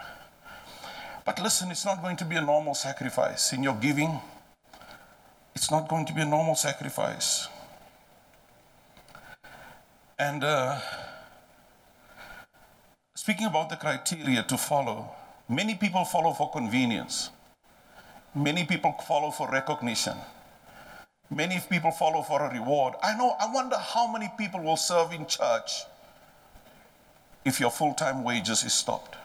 But 1.30 1.44
listen, 1.44 1.70
it's 1.70 1.86
not 1.86 2.02
going 2.02 2.18
to 2.18 2.26
be 2.26 2.38
a 2.38 2.42
normal 2.42 2.74
sacrifice. 2.74 3.54
In 3.54 3.62
your 3.62 3.76
giving, 3.76 4.20
it's 5.54 5.70
not 5.70 5.88
going 5.88 6.08
to 6.08 6.14
be 6.14 6.22
a 6.22 6.26
normal 6.26 6.56
sacrifice. 6.56 7.48
And 10.18 10.44
uh, 10.44 10.80
speaking 13.14 13.46
about 13.46 13.70
the 13.70 13.76
criteria 13.76 14.42
to 14.42 14.58
follow, 14.58 15.12
many 15.48 15.76
people 15.76 16.04
follow 16.04 16.34
for 16.34 16.50
convenience, 16.50 17.30
many 18.34 18.66
people 18.66 18.96
follow 19.08 19.30
for 19.30 19.52
recognition. 19.52 20.18
Many 21.30 21.62
people 21.70 21.92
follow 21.92 22.24
for 22.24 22.42
a 22.42 22.52
reward. 22.52 22.96
I 23.04 23.16
know, 23.16 23.36
I 23.40 23.54
wonder 23.54 23.78
how 23.78 24.12
many 24.12 24.32
people 24.36 24.64
will 24.64 24.78
serve 24.78 25.14
in 25.14 25.28
church 25.28 25.84
if 27.46 27.60
your 27.60 27.70
full 27.70 27.94
time 27.94 28.24
wages 28.24 28.64
is 28.64 28.74
stopped. 28.74 29.16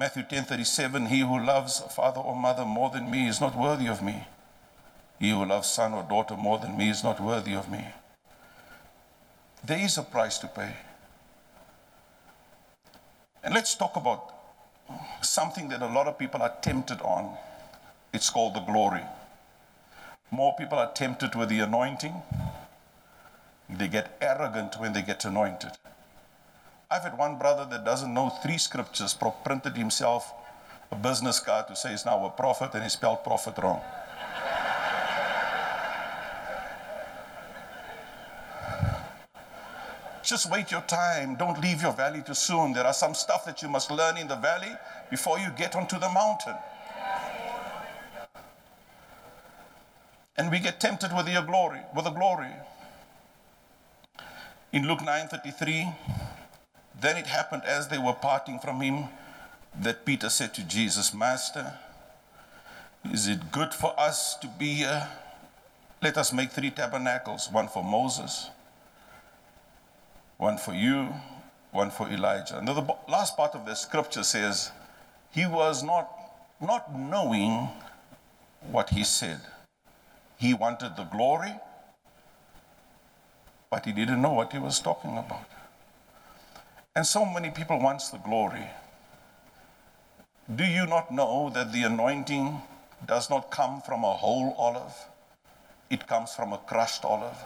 Matthew 0.00 0.22
10:37 0.22 1.08
He 1.08 1.20
who 1.20 1.38
loves 1.38 1.80
father 1.94 2.22
or 2.22 2.34
mother 2.34 2.64
more 2.64 2.88
than 2.88 3.10
me 3.10 3.28
is 3.28 3.38
not 3.38 3.54
worthy 3.54 3.86
of 3.86 4.00
me. 4.02 4.26
He 5.18 5.28
who 5.28 5.44
loves 5.44 5.68
son 5.68 5.92
or 5.92 6.02
daughter 6.02 6.38
more 6.38 6.58
than 6.58 6.74
me 6.74 6.88
is 6.88 7.04
not 7.04 7.20
worthy 7.20 7.52
of 7.52 7.68
me. 7.68 7.84
There 9.62 9.78
is 9.78 9.98
a 9.98 10.02
price 10.02 10.38
to 10.38 10.48
pay. 10.48 10.74
And 13.44 13.52
let's 13.52 13.74
talk 13.74 13.94
about 13.96 14.32
something 15.20 15.68
that 15.68 15.82
a 15.82 15.94
lot 15.98 16.06
of 16.06 16.18
people 16.18 16.40
are 16.40 16.56
tempted 16.62 17.02
on. 17.02 17.36
It's 18.14 18.30
called 18.30 18.54
the 18.54 18.60
glory. 18.60 19.04
More 20.30 20.56
people 20.56 20.78
are 20.78 20.92
tempted 20.94 21.34
with 21.34 21.50
the 21.50 21.60
anointing. 21.60 22.22
They 23.68 23.88
get 23.88 24.16
arrogant 24.22 24.80
when 24.80 24.94
they 24.94 25.02
get 25.02 25.26
anointed. 25.26 25.72
I've 26.92 27.02
had 27.04 27.16
one 27.16 27.38
brother 27.38 27.64
that 27.70 27.84
doesn't 27.84 28.12
know 28.12 28.30
three 28.42 28.58
scriptures, 28.58 29.16
printed 29.44 29.76
himself 29.76 30.32
a 30.90 30.96
business 30.96 31.38
card 31.38 31.68
to 31.68 31.76
say 31.76 31.90
he's 31.90 32.04
now 32.04 32.26
a 32.26 32.30
prophet 32.30 32.70
and 32.74 32.82
he 32.82 32.88
spelled 32.88 33.22
prophet 33.22 33.56
wrong. 33.62 33.80
Just 40.24 40.50
wait 40.50 40.70
your 40.70 40.82
time. 40.82 41.36
Don't 41.36 41.60
leave 41.60 41.80
your 41.82 41.92
valley 41.92 42.22
too 42.26 42.34
soon. 42.34 42.72
There 42.72 42.86
are 42.86 42.92
some 42.92 43.14
stuff 43.14 43.44
that 43.46 43.62
you 43.62 43.68
must 43.68 43.90
learn 43.90 44.16
in 44.16 44.28
the 44.28 44.36
valley 44.36 44.76
before 45.10 45.38
you 45.38 45.48
get 45.56 45.74
onto 45.76 45.98
the 45.98 46.08
mountain. 46.08 46.56
And 50.36 50.50
we 50.50 50.58
get 50.58 50.80
tempted 50.80 51.14
with 51.16 51.28
your 51.28 51.42
glory, 51.42 51.80
with 51.94 52.04
the 52.04 52.10
glory. 52.10 52.52
In 54.72 54.86
Luke 54.86 55.00
9:33, 55.00 55.92
then 57.00 57.16
it 57.16 57.26
happened 57.26 57.62
as 57.64 57.88
they 57.88 57.98
were 57.98 58.12
parting 58.12 58.58
from 58.58 58.80
him 58.80 59.08
that 59.80 60.04
Peter 60.04 60.28
said 60.28 60.54
to 60.54 60.62
Jesus, 60.62 61.14
Master, 61.14 61.74
is 63.04 63.28
it 63.28 63.52
good 63.52 63.72
for 63.72 63.98
us 63.98 64.36
to 64.36 64.48
be 64.58 64.74
here? 64.74 65.08
Let 66.02 66.16
us 66.16 66.32
make 66.32 66.50
three 66.50 66.70
tabernacles 66.70 67.48
one 67.50 67.68
for 67.68 67.84
Moses, 67.84 68.48
one 70.36 70.58
for 70.58 70.74
you, 70.74 71.08
one 71.72 71.90
for 71.90 72.08
Elijah. 72.08 72.58
And 72.58 72.68
the 72.68 72.96
last 73.08 73.36
part 73.36 73.54
of 73.54 73.66
the 73.66 73.74
scripture 73.74 74.22
says, 74.22 74.70
He 75.30 75.46
was 75.46 75.82
not, 75.82 76.10
not 76.60 76.94
knowing 76.94 77.68
what 78.70 78.90
he 78.90 79.04
said. 79.04 79.40
He 80.38 80.54
wanted 80.54 80.96
the 80.96 81.04
glory, 81.04 81.52
but 83.70 83.84
he 83.84 83.92
didn't 83.92 84.20
know 84.20 84.32
what 84.32 84.52
he 84.52 84.58
was 84.58 84.80
talking 84.80 85.16
about. 85.16 85.46
And 87.00 87.06
so 87.06 87.24
many 87.24 87.48
people 87.48 87.80
want 87.80 88.02
the 88.12 88.18
glory. 88.18 88.66
Do 90.54 90.64
you 90.64 90.84
not 90.84 91.10
know 91.10 91.50
that 91.54 91.72
the 91.72 91.84
anointing 91.84 92.60
does 93.06 93.30
not 93.30 93.50
come 93.50 93.80
from 93.80 94.04
a 94.04 94.12
whole 94.12 94.54
olive? 94.58 94.92
It 95.88 96.06
comes 96.06 96.34
from 96.34 96.52
a 96.52 96.58
crushed 96.58 97.06
olive. 97.06 97.38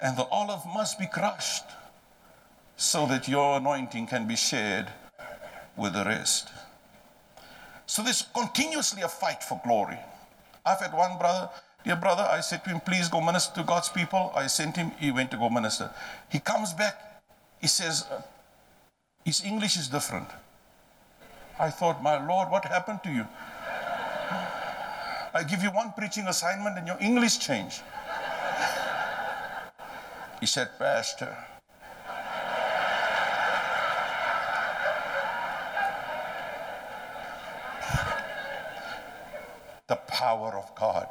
And 0.00 0.16
the 0.16 0.24
olive 0.24 0.66
must 0.66 0.98
be 0.98 1.06
crushed 1.06 1.70
so 2.76 3.06
that 3.06 3.28
your 3.28 3.58
anointing 3.58 4.08
can 4.08 4.26
be 4.26 4.34
shared 4.34 4.88
with 5.76 5.92
the 5.92 6.04
rest. 6.04 6.48
So 7.86 8.02
there's 8.02 8.22
continuously 8.22 9.02
a 9.02 9.08
fight 9.08 9.44
for 9.44 9.60
glory. 9.62 10.00
I've 10.66 10.80
had 10.80 10.92
one 10.92 11.16
brother, 11.16 11.48
dear 11.84 11.96
brother, 11.96 12.26
I 12.28 12.40
said 12.40 12.64
to 12.64 12.70
him, 12.70 12.80
please 12.80 13.08
go 13.08 13.20
minister 13.20 13.54
to 13.60 13.62
God's 13.62 13.88
people. 13.88 14.32
I 14.34 14.46
sent 14.46 14.76
him, 14.76 14.92
he 14.98 15.10
went 15.10 15.30
to 15.32 15.36
go 15.36 15.50
minister. 15.50 15.90
He 16.30 16.38
comes 16.40 16.72
back, 16.72 17.22
he 17.60 17.66
says, 17.66 18.04
uh, 18.10 18.22
his 19.24 19.44
English 19.44 19.76
is 19.76 19.88
different. 19.88 20.28
I 21.58 21.70
thought, 21.70 22.02
my 22.02 22.24
Lord, 22.26 22.50
what 22.50 22.64
happened 22.64 23.00
to 23.04 23.10
you? 23.10 23.26
I 25.34 25.42
give 25.42 25.62
you 25.62 25.70
one 25.70 25.92
preaching 25.96 26.26
assignment 26.26 26.78
and 26.78 26.86
your 26.86 26.96
English 27.00 27.38
changed. 27.38 27.82
He 30.40 30.46
said, 30.46 30.68
Pastor, 30.78 31.36
the 39.88 39.96
power 40.06 40.56
of 40.56 40.74
God. 40.78 41.08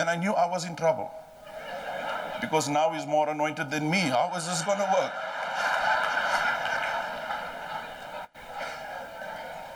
Then 0.00 0.08
I 0.08 0.16
knew 0.16 0.32
I 0.32 0.48
was 0.48 0.64
in 0.64 0.76
trouble. 0.76 1.10
Because 2.40 2.70
now 2.70 2.88
he's 2.88 3.06
more 3.06 3.28
anointed 3.28 3.70
than 3.70 3.90
me. 3.90 3.98
How 3.98 4.32
is 4.34 4.46
this 4.46 4.62
going 4.62 4.78
to 4.78 4.88
work? 4.98 5.12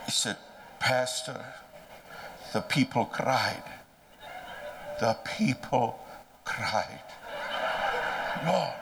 He 0.07 0.11
said, 0.11 0.37
Pastor, 0.79 1.45
the 2.53 2.61
people 2.61 3.05
cried. 3.05 3.61
The 4.99 5.15
people 5.37 5.99
cried. 6.43 7.03
Lord. 8.47 8.73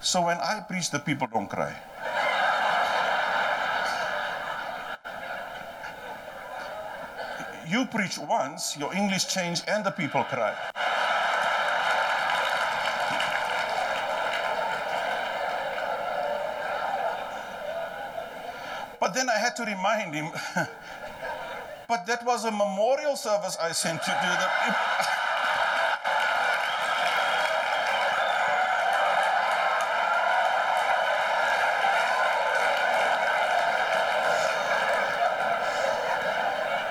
So 0.00 0.24
when 0.24 0.38
I 0.38 0.64
preach, 0.66 0.90
the 0.90 1.00
people 1.00 1.28
don't 1.30 1.50
cry. 1.50 1.76
You 7.70 7.84
preach 7.84 8.18
once, 8.18 8.76
your 8.76 8.92
English 8.92 9.28
change, 9.28 9.62
and 9.68 9.84
the 9.84 9.92
people 9.92 10.24
cry. 10.24 10.56
But 18.98 19.14
then 19.14 19.30
I 19.30 19.38
had 19.38 19.54
to 19.54 19.62
remind 19.62 20.12
him. 20.16 20.32
but 21.86 22.06
that 22.06 22.26
was 22.26 22.44
a 22.44 22.50
memorial 22.50 23.14
service 23.14 23.56
I 23.62 23.70
sent 23.70 24.02
to 24.02 24.10
do 24.10 25.29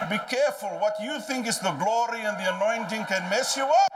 Be 0.09 0.17
careful. 0.27 0.69
What 0.79 0.95
you 0.99 1.19
think 1.19 1.45
is 1.45 1.59
the 1.59 1.71
glory 1.73 2.21
and 2.21 2.35
the 2.35 2.55
anointing 2.55 3.05
can 3.05 3.29
mess 3.29 3.55
you 3.55 3.63
up. 3.63 3.91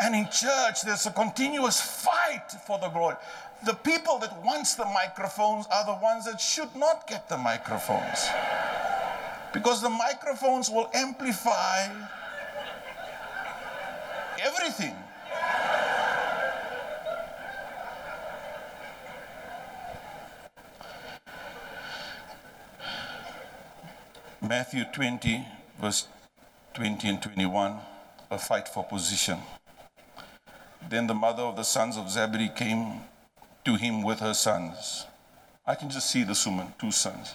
And 0.00 0.16
in 0.16 0.28
church, 0.32 0.82
there's 0.82 1.06
a 1.06 1.12
continuous 1.12 1.80
fight 1.80 2.50
for 2.66 2.76
the 2.80 2.88
glory. 2.88 3.14
The 3.64 3.74
people 3.74 4.18
that 4.18 4.42
wants 4.42 4.74
the 4.74 4.86
microphones 4.86 5.66
are 5.70 5.86
the 5.86 6.02
ones 6.02 6.24
that 6.24 6.40
should 6.40 6.74
not 6.74 7.06
get 7.06 7.28
the 7.28 7.38
microphones. 7.38 8.26
Because 9.52 9.80
the 9.80 9.90
microphones 9.90 10.68
will 10.68 10.90
amplify 10.92 11.86
everything. 14.40 14.96
Matthew 24.42 24.82
20, 24.92 25.46
verse 25.80 26.08
20 26.74 27.08
and 27.08 27.22
21, 27.22 27.78
a 28.28 28.38
fight 28.38 28.66
for 28.66 28.82
position. 28.82 29.38
Then 30.90 31.06
the 31.06 31.14
mother 31.14 31.44
of 31.44 31.54
the 31.54 31.62
sons 31.62 31.96
of 31.96 32.10
Zebedee 32.10 32.48
came 32.48 33.02
to 33.64 33.76
him 33.76 34.02
with 34.02 34.18
her 34.18 34.34
sons. 34.34 35.06
I 35.64 35.76
can 35.76 35.90
just 35.90 36.10
see 36.10 36.24
this 36.24 36.44
woman, 36.44 36.74
two 36.76 36.90
sons. 36.90 37.34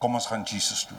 Kom 0.00 0.14
ons 0.14 0.26
Jesus 0.46 0.84
toe. 0.84 0.96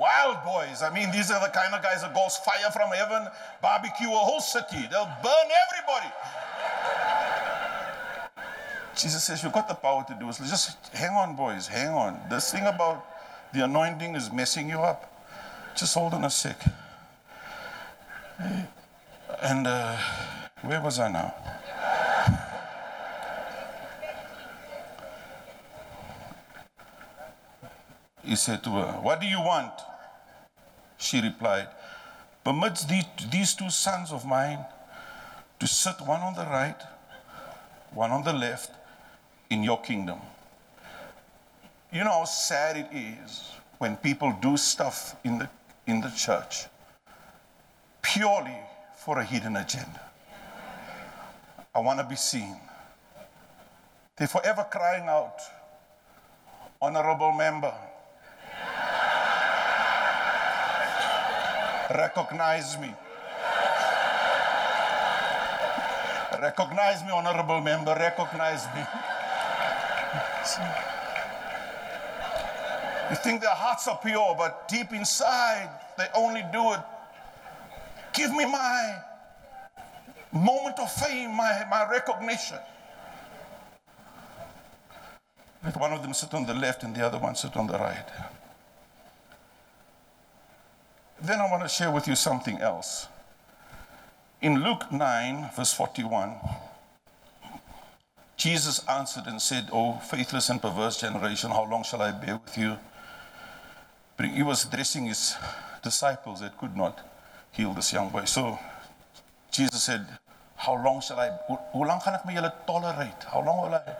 Wild 0.00 0.44
boys. 0.44 0.81
I 0.92 0.94
mean, 0.94 1.10
these 1.10 1.30
are 1.30 1.40
the 1.40 1.50
kind 1.50 1.74
of 1.74 1.82
guys 1.82 2.02
that 2.02 2.14
goes 2.14 2.36
fire 2.36 2.70
from 2.70 2.90
heaven, 2.90 3.26
barbecue 3.62 4.08
a 4.08 4.10
whole 4.10 4.42
city. 4.42 4.86
They'll 4.90 5.08
burn 5.22 5.48
everybody. 5.64 6.12
Jesus 8.94 9.24
says, 9.24 9.42
You've 9.42 9.54
got 9.54 9.68
the 9.68 9.74
power 9.74 10.04
to 10.06 10.16
do 10.20 10.26
this. 10.26 10.36
Just 10.38 10.88
hang 10.88 11.12
on, 11.12 11.34
boys, 11.34 11.66
hang 11.66 11.88
on. 11.88 12.20
This 12.28 12.52
thing 12.52 12.66
about 12.66 13.06
the 13.54 13.64
anointing 13.64 14.14
is 14.16 14.30
messing 14.30 14.68
you 14.68 14.80
up. 14.80 15.08
Just 15.74 15.94
hold 15.94 16.12
on 16.12 16.24
a 16.24 16.30
sec. 16.30 16.60
And 19.40 19.66
uh, 19.66 19.96
where 20.60 20.82
was 20.82 20.98
I 20.98 21.10
now? 21.10 21.34
He 28.22 28.36
said 28.36 28.62
to 28.64 28.70
her, 28.70 28.92
What 29.00 29.22
do 29.22 29.26
you 29.26 29.40
want? 29.40 29.72
She 31.02 31.20
replied, 31.20 31.66
Permit 32.44 32.84
these, 32.88 33.04
these 33.30 33.54
two 33.54 33.70
sons 33.70 34.12
of 34.12 34.24
mine 34.24 34.64
to 35.58 35.66
sit 35.66 36.00
one 36.00 36.20
on 36.20 36.34
the 36.34 36.44
right, 36.44 36.80
one 37.92 38.12
on 38.12 38.22
the 38.22 38.32
left 38.32 38.70
in 39.50 39.64
your 39.64 39.80
kingdom. 39.80 40.20
You 41.92 42.04
know 42.04 42.10
how 42.10 42.24
sad 42.24 42.76
it 42.76 42.88
is 42.96 43.50
when 43.78 43.96
people 43.96 44.32
do 44.40 44.56
stuff 44.56 45.16
in 45.24 45.38
the, 45.38 45.50
in 45.88 46.00
the 46.00 46.10
church 46.10 46.66
purely 48.00 48.58
for 49.04 49.18
a 49.18 49.24
hidden 49.24 49.56
agenda. 49.56 50.00
I 51.74 51.80
want 51.80 51.98
to 51.98 52.04
be 52.04 52.16
seen. 52.16 52.56
They're 54.16 54.28
forever 54.28 54.66
crying 54.70 55.08
out, 55.08 55.40
Honorable 56.80 57.32
member, 57.32 57.72
recognize 61.94 62.78
me. 62.78 62.94
Recognize 66.40 67.02
me, 67.04 67.10
honorable 67.10 67.60
member, 67.60 67.94
recognize 67.94 68.66
me. 68.74 68.82
You 73.10 73.16
think 73.16 73.42
their 73.42 73.50
hearts 73.50 73.86
are 73.88 73.98
pure, 74.02 74.34
but 74.36 74.68
deep 74.68 74.92
inside, 74.92 75.70
they 75.98 76.06
only 76.16 76.42
do 76.52 76.72
it. 76.72 76.80
Give 78.12 78.30
me 78.30 78.44
my 78.44 79.02
moment 80.32 80.78
of 80.78 80.90
fame, 80.90 81.36
my, 81.36 81.64
my 81.70 81.88
recognition. 81.90 82.58
Let 85.64 85.76
one 85.76 85.92
of 85.92 86.02
them 86.02 86.12
sit 86.12 86.34
on 86.34 86.44
the 86.44 86.54
left 86.54 86.82
and 86.82 86.94
the 86.94 87.06
other 87.06 87.18
one 87.18 87.36
sit 87.36 87.56
on 87.56 87.66
the 87.66 87.78
right. 87.78 88.06
Then 91.22 91.38
I 91.38 91.48
want 91.48 91.62
to 91.62 91.68
share 91.68 91.92
with 91.92 92.08
you 92.08 92.16
something 92.16 92.58
else. 92.58 93.06
In 94.40 94.64
Luke 94.64 94.90
9, 94.90 95.50
verse 95.54 95.72
41, 95.72 96.34
Jesus 98.36 98.84
answered 98.88 99.28
and 99.28 99.40
said, 99.40 99.68
Oh, 99.72 99.98
faithless 99.98 100.50
and 100.50 100.60
perverse 100.60 101.00
generation, 101.00 101.50
how 101.50 101.70
long 101.70 101.84
shall 101.84 102.02
I 102.02 102.10
bear 102.10 102.40
with 102.44 102.58
you? 102.58 102.76
But 104.16 104.26
he 104.26 104.42
was 104.42 104.64
addressing 104.64 105.06
his 105.06 105.36
disciples 105.84 106.40
that 106.40 106.58
could 106.58 106.76
not 106.76 106.98
heal 107.52 107.72
this 107.72 107.92
young 107.92 108.08
boy. 108.08 108.24
So 108.24 108.58
Jesus 109.52 109.84
said, 109.84 110.04
How 110.56 110.74
long 110.74 111.00
shall 111.00 111.20
I, 111.20 111.30
gaan 111.72 112.14
ek 112.14 112.26
met 112.26 112.34
julle 112.34 112.52
tolerate? 112.66 113.24
How 113.30 113.44
long 113.44 113.62
will 113.62 113.74
I 113.74 113.94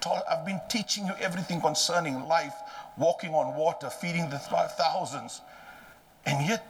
tolerate? 0.00 0.24
I've 0.28 0.44
been 0.44 0.60
teaching 0.68 1.06
you 1.06 1.12
everything 1.20 1.60
concerning 1.60 2.26
life, 2.26 2.54
walking 2.96 3.30
on 3.30 3.54
water, 3.54 3.90
feeding 3.90 4.28
the 4.28 4.38
thousands. 4.38 5.40
And 6.26 6.46
yet, 6.46 6.66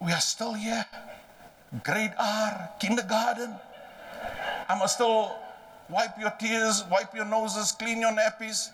we 0.00 0.12
are 0.12 0.20
still 0.20 0.54
here. 0.54 0.84
Grade 1.84 2.14
R, 2.18 2.70
kindergarten. 2.80 3.54
I 4.68 4.78
must 4.78 4.94
still 4.94 5.36
wipe 5.88 6.18
your 6.18 6.30
tears, 6.38 6.84
wipe 6.90 7.14
your 7.14 7.24
noses, 7.24 7.72
clean 7.72 8.00
your 8.00 8.12
nappies. 8.12 8.68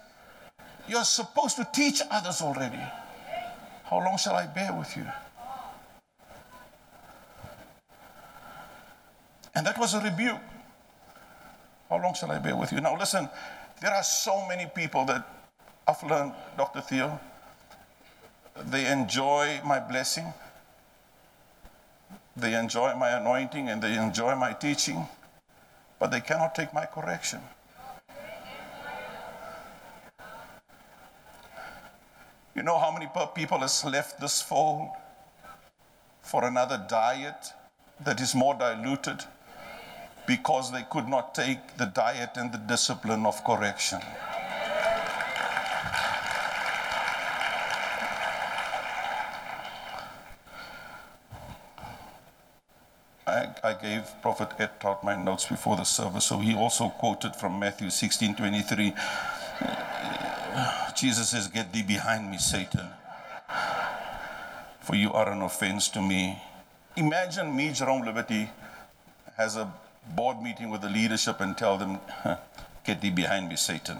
You're 0.87 1.04
supposed 1.04 1.57
to 1.57 1.66
teach 1.72 2.02
others 2.11 2.42
already. 2.42 2.80
How 3.85 3.98
long 3.98 4.18
shall 4.18 4.35
I 4.35 4.46
bear 4.46 4.72
with 4.72 4.96
you? 4.96 5.07
And 9.54 9.66
that 9.66 9.78
was 9.78 9.94
a 9.94 10.00
rebuke. 10.00 10.40
How 11.88 12.02
long 12.02 12.14
shall 12.14 12.33
I 12.33 12.38
bear 12.38 12.57
with 12.57 12.72
you? 12.72 12.80
Now, 12.80 12.98
listen, 12.98 13.28
there 13.80 13.92
are 13.92 14.02
so 14.02 14.46
many 14.48 14.66
people 14.74 15.04
that 15.07 15.26
I've 15.87 16.02
learned, 16.02 16.33
Dr. 16.57 16.80
Theo, 16.80 17.20
they 18.62 18.90
enjoy 18.90 19.61
my 19.64 19.81
blessing, 19.81 20.33
they 22.37 22.55
enjoy 22.55 22.95
my 22.97 23.11
anointing, 23.11 23.69
and 23.69 23.83
they 23.83 23.97
enjoy 23.97 24.35
my 24.35 24.53
teaching 24.53 25.07
but 25.99 26.11
they 26.11 26.21
cannot 26.21 26.55
take 26.55 26.73
my 26.75 26.85
correction. 26.85 27.40
You 32.55 32.62
know 32.62 32.79
how 32.79 32.93
many 32.93 33.09
people 33.35 33.59
has 33.61 33.85
left 33.85 34.21
this 34.21 34.40
fold 34.40 34.90
for 36.23 36.45
another 36.45 36.85
diet 36.88 37.53
that 38.05 38.21
is 38.21 38.35
more 38.35 38.55
diluted 38.55 39.25
because 40.27 40.73
they 40.73 40.83
could 40.90 41.09
not 41.09 41.35
take 41.35 41.77
the 41.77 41.87
diet 41.87 42.31
and 42.37 42.53
the 42.53 42.59
discipline 42.59 43.27
of 43.27 43.43
correction. 43.45 44.01
I 53.64 53.73
gave 53.85 54.23
Prophet 54.23 54.49
Ed 54.59 54.81
Trout 54.81 55.05
my 55.05 55.14
notes 55.14 55.44
before 55.44 55.77
the 55.77 55.85
service, 55.85 56.25
so 56.25 56.38
he 56.38 56.55
also 56.55 56.88
quoted 56.88 57.37
from 57.37 57.59
Matthew 57.59 57.90
16 57.90 58.35
23. 58.35 58.94
Uh, 59.61 60.90
Jesus 60.92 61.29
says, 61.29 61.49
Get 61.49 61.70
thee 61.70 61.83
behind 61.83 62.31
me, 62.31 62.38
Satan, 62.38 62.88
for 64.81 64.97
you 64.97 65.12
are 65.12 65.29
an 65.29 65.42
offense 65.42 65.90
to 65.90 66.01
me. 66.01 66.42
Imagine 66.97 67.55
me, 67.55 67.73
Jerome 67.73 68.07
Liberty, 68.07 68.49
has 69.37 69.57
a 69.57 69.70
board 70.16 70.40
meeting 70.40 70.70
with 70.70 70.81
the 70.81 70.88
leadership 70.88 71.42
and 71.42 71.55
tell 71.55 71.77
them, 71.77 71.99
Get 72.87 73.03
thee 73.03 73.11
behind 73.11 73.51
me, 73.51 73.57
Satan. 73.57 73.99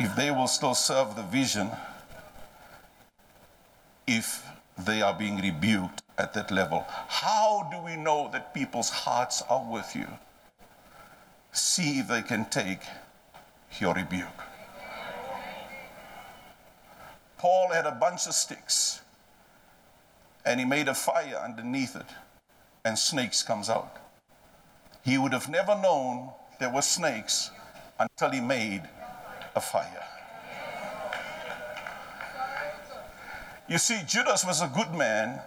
If 0.00 0.16
they 0.16 0.32
will 0.32 0.48
still 0.48 0.74
serve 0.74 1.14
the 1.14 1.22
vision, 1.22 1.70
if 4.08 4.44
they 4.78 5.02
are 5.02 5.14
being 5.14 5.40
rebuked 5.40 6.02
at 6.18 6.34
that 6.34 6.50
level. 6.50 6.84
How 7.08 7.68
do 7.70 7.80
we 7.82 7.96
know 7.96 8.28
that 8.32 8.54
people's 8.54 8.90
hearts 8.90 9.42
are 9.48 9.64
with 9.70 9.94
you? 9.94 10.06
See 11.52 12.00
if 12.00 12.08
they 12.08 12.22
can 12.22 12.46
take 12.46 12.80
your 13.80 13.94
rebuke. 13.94 14.42
Paul 17.38 17.72
had 17.72 17.86
a 17.86 17.92
bunch 17.92 18.26
of 18.26 18.34
sticks 18.34 19.00
and 20.44 20.58
he 20.58 20.66
made 20.66 20.88
a 20.88 20.94
fire 20.94 21.40
underneath 21.42 21.94
it 21.94 22.06
and 22.84 22.98
snakes 22.98 23.42
comes 23.42 23.68
out. 23.68 23.98
He 25.04 25.18
would 25.18 25.32
have 25.32 25.48
never 25.48 25.74
known 25.74 26.30
there 26.58 26.70
were 26.70 26.82
snakes 26.82 27.50
until 27.98 28.30
he 28.30 28.40
made 28.40 28.82
a 29.54 29.60
fire. 29.60 30.13
You 33.66 33.78
see, 33.78 33.98
Judas 34.06 34.44
was 34.44 34.60
a 34.60 34.70
good 34.74 34.92
man 34.92 35.40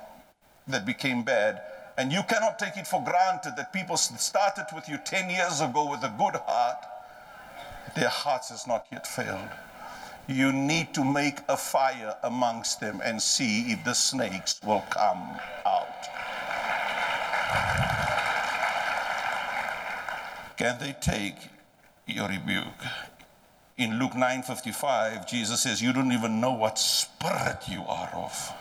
that 0.67 0.87
became 0.87 1.21
bad, 1.23 1.61
and 1.97 2.11
you 2.11 2.23
cannot 2.27 2.57
take 2.57 2.75
it 2.75 2.87
for 2.87 3.03
granted 3.03 3.53
that 3.57 3.71
people 3.71 3.95
started 3.95 4.65
with 4.73 4.89
you 4.89 4.97
10 4.97 5.29
years 5.29 5.61
ago 5.61 5.89
with 5.89 6.03
a 6.03 6.13
good 6.17 6.35
heart. 6.47 6.83
Their 7.95 8.09
hearts 8.09 8.49
has 8.49 8.65
not 8.65 8.87
yet 8.91 9.05
failed. 9.05 9.49
You 10.27 10.51
need 10.51 10.95
to 10.95 11.05
make 11.05 11.39
a 11.47 11.55
fire 11.55 12.17
amongst 12.23 12.79
them 12.79 13.01
and 13.03 13.21
see 13.21 13.71
if 13.71 13.83
the 13.85 13.93
snakes 13.93 14.59
will 14.65 14.83
come 14.89 15.39
out. 15.65 15.87
Can 20.57 20.79
they 20.79 20.95
take 20.99 21.35
your 22.07 22.27
rebuke? 22.27 22.65
In 23.77 23.99
Luke 23.99 24.15
9:55, 24.15 25.27
Jesus 25.27 25.61
says, 25.61 25.81
"You 25.81 25.93
don't 25.93 26.11
even 26.11 26.41
know 26.41 26.51
what 26.51 26.79
spirit 26.79 27.67
you 27.67 27.85
are 27.87 28.09
of." 28.09 28.53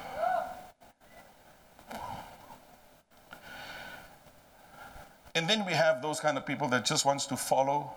And 5.35 5.48
then 5.48 5.64
we 5.64 5.72
have 5.72 6.02
those 6.02 6.20
kind 6.20 6.37
of 6.37 6.44
people 6.44 6.68
that 6.68 6.85
just 6.85 7.05
wants 7.05 7.26
to 7.26 7.37
follow 7.37 7.94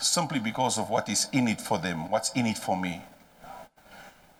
simply 0.00 0.38
because 0.38 0.78
of 0.78 0.90
what 0.90 1.08
is 1.08 1.28
in 1.32 1.48
it 1.48 1.60
for 1.60 1.78
them, 1.78 2.10
what's 2.10 2.30
in 2.32 2.46
it 2.46 2.58
for 2.58 2.76
me. 2.76 3.02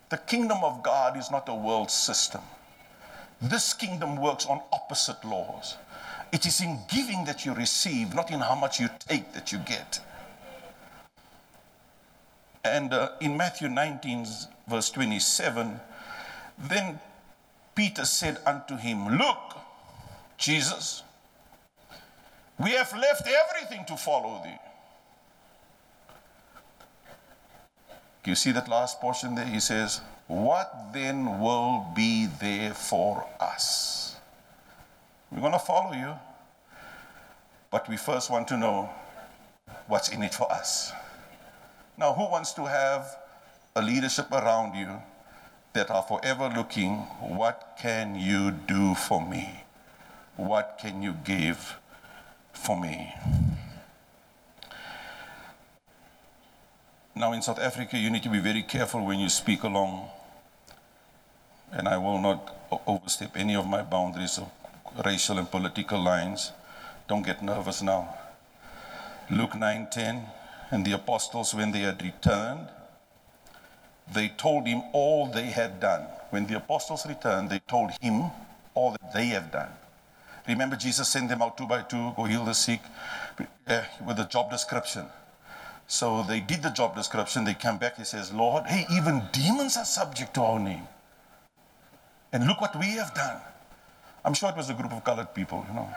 The 0.08 0.18
kingdom 0.18 0.64
of 0.64 0.82
God 0.82 1.16
is 1.16 1.30
not 1.30 1.48
a 1.48 1.54
world 1.54 1.90
system. 1.90 2.42
This 3.40 3.74
kingdom 3.74 4.16
works 4.16 4.46
on 4.46 4.62
opposite 4.72 5.24
laws. 5.24 5.76
It 6.32 6.46
is 6.46 6.60
in 6.60 6.84
giving 6.88 7.24
that 7.24 7.44
you 7.44 7.54
receive, 7.54 8.14
not 8.14 8.30
in 8.30 8.40
how 8.40 8.54
much 8.54 8.80
you 8.80 8.88
take 9.08 9.32
that 9.32 9.52
you 9.52 9.58
get. 9.58 10.00
And 12.64 12.92
uh, 12.92 13.10
in 13.20 13.36
Matthew 13.36 13.68
19, 13.68 14.26
verse 14.68 14.90
27, 14.90 15.80
then 16.58 17.00
Peter 17.74 18.04
said 18.04 18.38
unto 18.46 18.76
him, 18.76 19.18
Look, 19.18 19.56
Jesus, 20.38 21.02
we 22.58 22.70
have 22.72 22.92
left 22.96 23.26
everything 23.26 23.84
to 23.86 23.96
follow 23.96 24.40
thee. 24.44 24.58
You 28.24 28.36
see 28.36 28.52
that 28.52 28.68
last 28.68 29.00
portion 29.00 29.34
there? 29.34 29.44
He 29.44 29.58
says, 29.58 30.00
What 30.28 30.92
then 30.92 31.40
will 31.40 31.86
be 31.96 32.28
there 32.40 32.74
for 32.74 33.26
us? 33.40 34.14
We're 35.32 35.40
going 35.40 35.52
to 35.52 35.58
follow 35.58 35.92
you, 35.94 36.14
but 37.70 37.88
we 37.88 37.96
first 37.96 38.30
want 38.30 38.46
to 38.48 38.56
know 38.56 38.90
what's 39.88 40.10
in 40.10 40.22
it 40.22 40.34
for 40.34 40.50
us. 40.52 40.92
Now, 42.02 42.14
who 42.14 42.28
wants 42.28 42.52
to 42.54 42.66
have 42.66 43.16
a 43.76 43.80
leadership 43.80 44.26
around 44.32 44.74
you 44.74 44.90
that 45.72 45.88
are 45.88 46.02
forever 46.02 46.48
looking, 46.48 46.96
what 47.22 47.78
can 47.78 48.16
you 48.16 48.50
do 48.50 48.96
for 48.96 49.24
me? 49.24 49.62
What 50.34 50.80
can 50.82 51.00
you 51.00 51.12
give 51.22 51.78
for 52.52 52.74
me? 52.80 53.14
Now, 57.14 57.34
in 57.34 57.40
South 57.40 57.60
Africa, 57.60 57.96
you 57.96 58.10
need 58.10 58.24
to 58.24 58.30
be 58.30 58.40
very 58.40 58.64
careful 58.64 59.06
when 59.06 59.20
you 59.20 59.28
speak 59.28 59.62
along, 59.62 60.10
and 61.70 61.86
I 61.86 61.98
will 61.98 62.18
not 62.18 62.52
overstep 62.84 63.36
any 63.36 63.54
of 63.54 63.68
my 63.68 63.82
boundaries 63.82 64.38
of 64.38 64.50
racial 65.06 65.38
and 65.38 65.48
political 65.48 66.02
lines. 66.02 66.50
Don't 67.06 67.22
get 67.22 67.44
nervous 67.44 67.80
now. 67.80 68.12
Luke 69.30 69.54
9:10 69.54 70.41
and 70.72 70.84
the 70.84 70.92
apostles 70.92 71.54
when 71.54 71.70
they 71.70 71.80
had 71.80 72.02
returned 72.02 72.68
they 74.12 74.28
told 74.28 74.66
him 74.66 74.82
all 74.92 75.26
they 75.26 75.46
had 75.46 75.80
done. 75.80 76.06
When 76.30 76.46
the 76.46 76.56
apostles 76.56 77.06
returned, 77.06 77.50
they 77.50 77.60
told 77.60 77.90
him 78.00 78.30
all 78.74 78.92
that 78.92 79.14
they 79.14 79.26
have 79.26 79.50
done. 79.52 79.70
Remember, 80.48 80.76
Jesus 80.76 81.08
sent 81.08 81.28
them 81.28 81.40
out 81.40 81.56
two 81.56 81.66
by 81.66 81.82
two, 81.82 82.12
go 82.16 82.24
heal 82.24 82.44
the 82.44 82.54
sick, 82.54 82.80
uh, 83.68 83.82
with 84.06 84.18
a 84.18 84.24
job 84.24 84.50
description. 84.50 85.06
So 85.86 86.24
they 86.26 86.40
did 86.40 86.62
the 86.62 86.70
job 86.70 86.96
description. 86.96 87.44
They 87.44 87.54
come 87.54 87.78
back. 87.78 87.96
He 87.96 88.04
says, 88.04 88.32
Lord, 88.32 88.66
hey, 88.66 88.86
even 88.92 89.22
demons 89.32 89.76
are 89.76 89.84
subject 89.84 90.34
to 90.34 90.42
our 90.42 90.58
name. 90.58 90.86
And 92.32 92.46
look 92.46 92.60
what 92.60 92.78
we 92.78 92.86
have 92.92 93.14
done. 93.14 93.40
I'm 94.24 94.34
sure 94.34 94.50
it 94.50 94.56
was 94.56 94.70
a 94.70 94.74
group 94.74 94.92
of 94.92 95.04
colored 95.04 95.34
people, 95.34 95.64
you 95.68 95.74
know. 95.74 95.88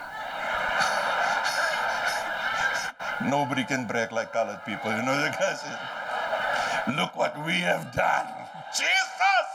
Nobody 3.24 3.64
can 3.64 3.88
brag 3.88 4.12
like 4.12 4.34
colored 4.34 4.60
people, 4.66 4.92
you 4.92 5.04
know. 5.04 5.16
The 5.26 5.32
guy 5.32 6.96
look 6.96 7.16
what 7.16 7.36
we 7.46 7.54
have 7.54 7.94
done. 7.94 8.28
Jesus! 8.74 9.48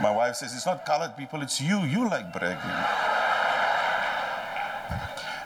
My 0.00 0.10
wife 0.10 0.36
says, 0.36 0.54
it's 0.54 0.66
not 0.66 0.84
colored 0.84 1.16
people, 1.16 1.42
it's 1.42 1.60
you. 1.60 1.80
You 1.82 2.08
like 2.08 2.32
bragging. 2.32 2.76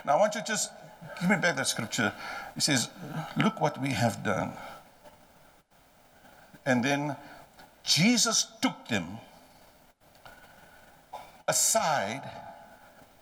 Now, 0.06 0.16
I 0.16 0.16
want 0.20 0.34
you 0.34 0.40
to 0.40 0.46
just 0.46 0.70
give 1.20 1.28
me 1.28 1.36
back 1.36 1.56
that 1.56 1.66
scripture. 1.66 2.12
He 2.54 2.60
says, 2.60 2.88
Look 3.36 3.60
what 3.60 3.80
we 3.82 3.90
have 3.90 4.22
done. 4.22 4.52
And 6.64 6.82
then 6.82 7.16
Jesus 7.84 8.46
took 8.62 8.88
them 8.88 9.18
aside 11.48 12.22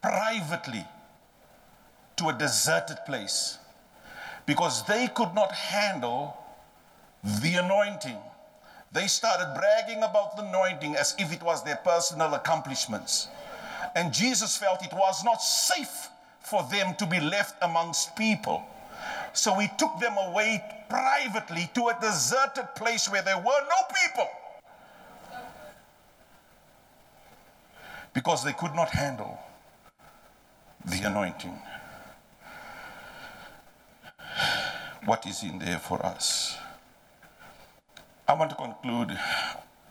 privately 0.02 0.84
to 2.16 2.28
a 2.28 2.32
deserted 2.32 2.98
place 3.06 3.58
because 4.46 4.84
they 4.86 5.08
could 5.14 5.34
not 5.34 5.52
handle 5.52 6.36
the 7.42 7.54
anointing. 7.54 8.18
They 8.92 9.06
started 9.06 9.54
bragging 9.58 10.02
about 10.02 10.36
the 10.36 10.44
anointing 10.44 10.96
as 10.96 11.14
if 11.18 11.32
it 11.32 11.42
was 11.42 11.64
their 11.64 11.76
personal 11.76 12.34
accomplishments. 12.34 13.28
And 13.96 14.12
Jesus 14.12 14.56
felt 14.56 14.84
it 14.84 14.92
was 14.92 15.24
not 15.24 15.42
safe 15.42 16.08
for 16.40 16.62
them 16.70 16.94
to 16.98 17.06
be 17.06 17.20
left 17.20 17.56
amongst 17.62 18.14
people. 18.16 18.62
So 19.32 19.54
he 19.58 19.68
took 19.78 19.98
them 19.98 20.16
away 20.16 20.62
privately 20.88 21.70
to 21.74 21.88
a 21.88 21.98
deserted 22.00 22.68
place 22.76 23.10
where 23.10 23.22
there 23.22 23.38
were 23.38 23.42
no 23.44 23.96
people. 24.02 24.28
Because 28.12 28.44
they 28.44 28.52
could 28.52 28.74
not 28.74 28.90
handle 28.90 29.38
the 30.84 31.02
anointing. 31.02 31.58
What 35.04 35.26
is 35.26 35.42
in 35.42 35.58
there 35.58 35.78
for 35.78 36.04
us? 36.04 36.56
I 38.26 38.32
want 38.32 38.50
to 38.50 38.56
conclude 38.56 39.10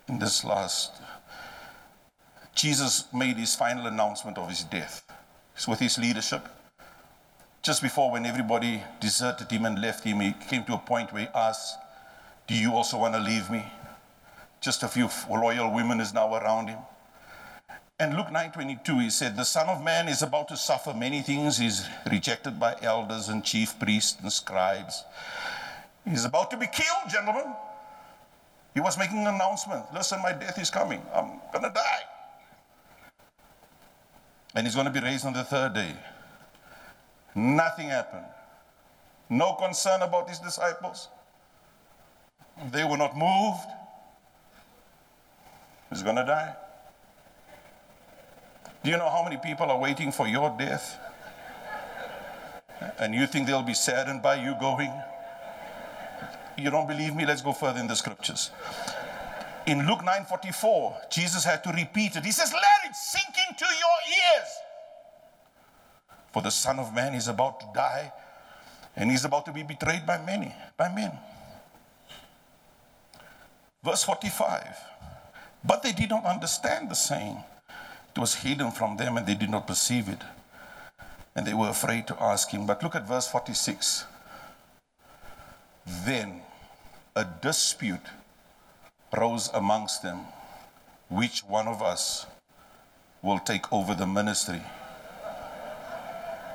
in 0.08 0.18
this 0.18 0.44
last. 0.44 0.90
Jesus 2.56 3.04
made 3.12 3.36
his 3.36 3.54
final 3.54 3.86
announcement 3.86 4.38
of 4.38 4.48
his 4.48 4.64
death 4.64 5.02
with 5.68 5.78
his 5.78 5.98
leadership. 5.98 6.48
Just 7.62 7.80
before, 7.80 8.10
when 8.10 8.26
everybody 8.26 8.82
deserted 9.00 9.50
him 9.52 9.64
and 9.64 9.80
left 9.80 10.02
him, 10.02 10.18
he 10.18 10.34
came 10.48 10.64
to 10.64 10.74
a 10.74 10.78
point 10.78 11.12
where 11.12 11.22
he 11.22 11.28
asked, 11.32 11.78
Do 12.48 12.54
you 12.54 12.72
also 12.72 12.98
want 12.98 13.14
to 13.14 13.20
leave 13.20 13.48
me? 13.50 13.64
Just 14.60 14.82
a 14.82 14.88
few 14.88 15.08
loyal 15.30 15.72
women 15.72 16.00
is 16.00 16.12
now 16.12 16.34
around 16.34 16.68
him. 16.68 16.78
And 17.98 18.16
Luke 18.16 18.28
9:22, 18.28 19.02
he 19.02 19.10
said, 19.10 19.36
The 19.36 19.44
Son 19.44 19.68
of 19.68 19.82
Man 19.82 20.08
is 20.08 20.22
about 20.22 20.48
to 20.48 20.56
suffer 20.56 20.92
many 20.92 21.22
things. 21.22 21.58
He's 21.58 21.86
rejected 22.10 22.58
by 22.58 22.76
elders 22.82 23.28
and 23.28 23.44
chief 23.44 23.78
priests 23.78 24.20
and 24.20 24.32
scribes. 24.32 25.04
He's 26.04 26.24
about 26.24 26.50
to 26.50 26.56
be 26.56 26.66
killed, 26.66 27.08
gentlemen. 27.08 27.54
He 28.74 28.80
was 28.80 28.98
making 28.98 29.18
an 29.18 29.28
announcement. 29.28 29.84
Listen, 29.94 30.20
my 30.20 30.32
death 30.32 30.58
is 30.58 30.70
coming. 30.70 31.00
I'm 31.14 31.40
gonna 31.52 31.72
die 31.72 32.02
and 34.54 34.66
he's 34.66 34.74
going 34.74 34.86
to 34.86 34.92
be 34.92 35.00
raised 35.00 35.26
on 35.26 35.32
the 35.32 35.44
third 35.44 35.74
day. 35.74 35.94
Nothing 37.34 37.88
happened. 37.88 38.26
No 39.28 39.54
concern 39.54 40.02
about 40.02 40.28
his 40.28 40.38
disciples. 40.38 41.08
They 42.70 42.84
were 42.84 42.96
not 42.96 43.16
moved. 43.16 43.66
He's 45.90 46.02
going 46.02 46.16
to 46.16 46.24
die. 46.24 46.54
Do 48.84 48.90
you 48.90 48.98
know 48.98 49.08
how 49.08 49.24
many 49.24 49.38
people 49.38 49.70
are 49.70 49.78
waiting 49.78 50.12
for 50.12 50.28
your 50.28 50.54
death? 50.58 50.98
And 52.98 53.14
you 53.14 53.26
think 53.26 53.46
they'll 53.46 53.62
be 53.62 53.72
saddened 53.72 54.20
by 54.20 54.34
you 54.34 54.54
going? 54.60 54.92
You 56.58 56.70
don't 56.70 56.86
believe 56.86 57.16
me? 57.16 57.24
Let's 57.24 57.40
go 57.40 57.54
further 57.54 57.80
in 57.80 57.86
the 57.86 57.96
scriptures. 57.96 58.50
In 59.66 59.86
Luke 59.86 60.04
9:44, 60.04 61.08
Jesus 61.10 61.44
had 61.44 61.64
to 61.64 61.72
repeat 61.72 62.16
it. 62.16 62.24
He 62.26 62.32
says, 62.32 62.52
"Let 62.52 62.90
it 62.90 62.94
sink 62.94 63.34
into 63.48 63.64
your 63.64 63.98
ears." 64.20 64.48
For 66.32 66.42
the 66.42 66.50
Son 66.50 66.78
of 66.78 66.92
Man 66.92 67.14
is 67.14 67.26
about 67.26 67.60
to 67.60 67.66
die, 67.72 68.12
and 68.96 69.10
he's 69.10 69.24
about 69.24 69.46
to 69.46 69.52
be 69.52 69.62
betrayed 69.62 70.04
by 70.04 70.18
many, 70.18 70.54
by 70.76 70.90
men. 70.90 71.18
Verse 73.82 74.04
45. 74.04 74.76
But 75.64 75.82
they 75.82 75.92
did 75.92 76.10
not 76.10 76.26
understand 76.26 76.90
the 76.90 76.94
saying. 76.94 77.42
It 78.14 78.20
was 78.20 78.36
hidden 78.36 78.70
from 78.70 78.96
them 78.96 79.16
and 79.16 79.26
they 79.26 79.34
did 79.34 79.50
not 79.50 79.66
perceive 79.66 80.08
it. 80.08 80.20
And 81.34 81.44
they 81.44 81.54
were 81.54 81.68
afraid 81.68 82.06
to 82.06 82.22
ask 82.22 82.50
him. 82.50 82.64
But 82.64 82.80
look 82.82 82.94
at 82.94 83.08
verse 83.08 83.26
46. 83.26 84.04
Then 86.04 86.42
a 87.16 87.26
dispute 87.42 88.06
rose 89.16 89.50
amongst 89.52 90.02
them. 90.02 90.20
Which 91.08 91.40
one 91.40 91.66
of 91.66 91.82
us 91.82 92.26
will 93.20 93.40
take 93.40 93.72
over 93.72 93.94
the 93.94 94.06
ministry? 94.06 94.62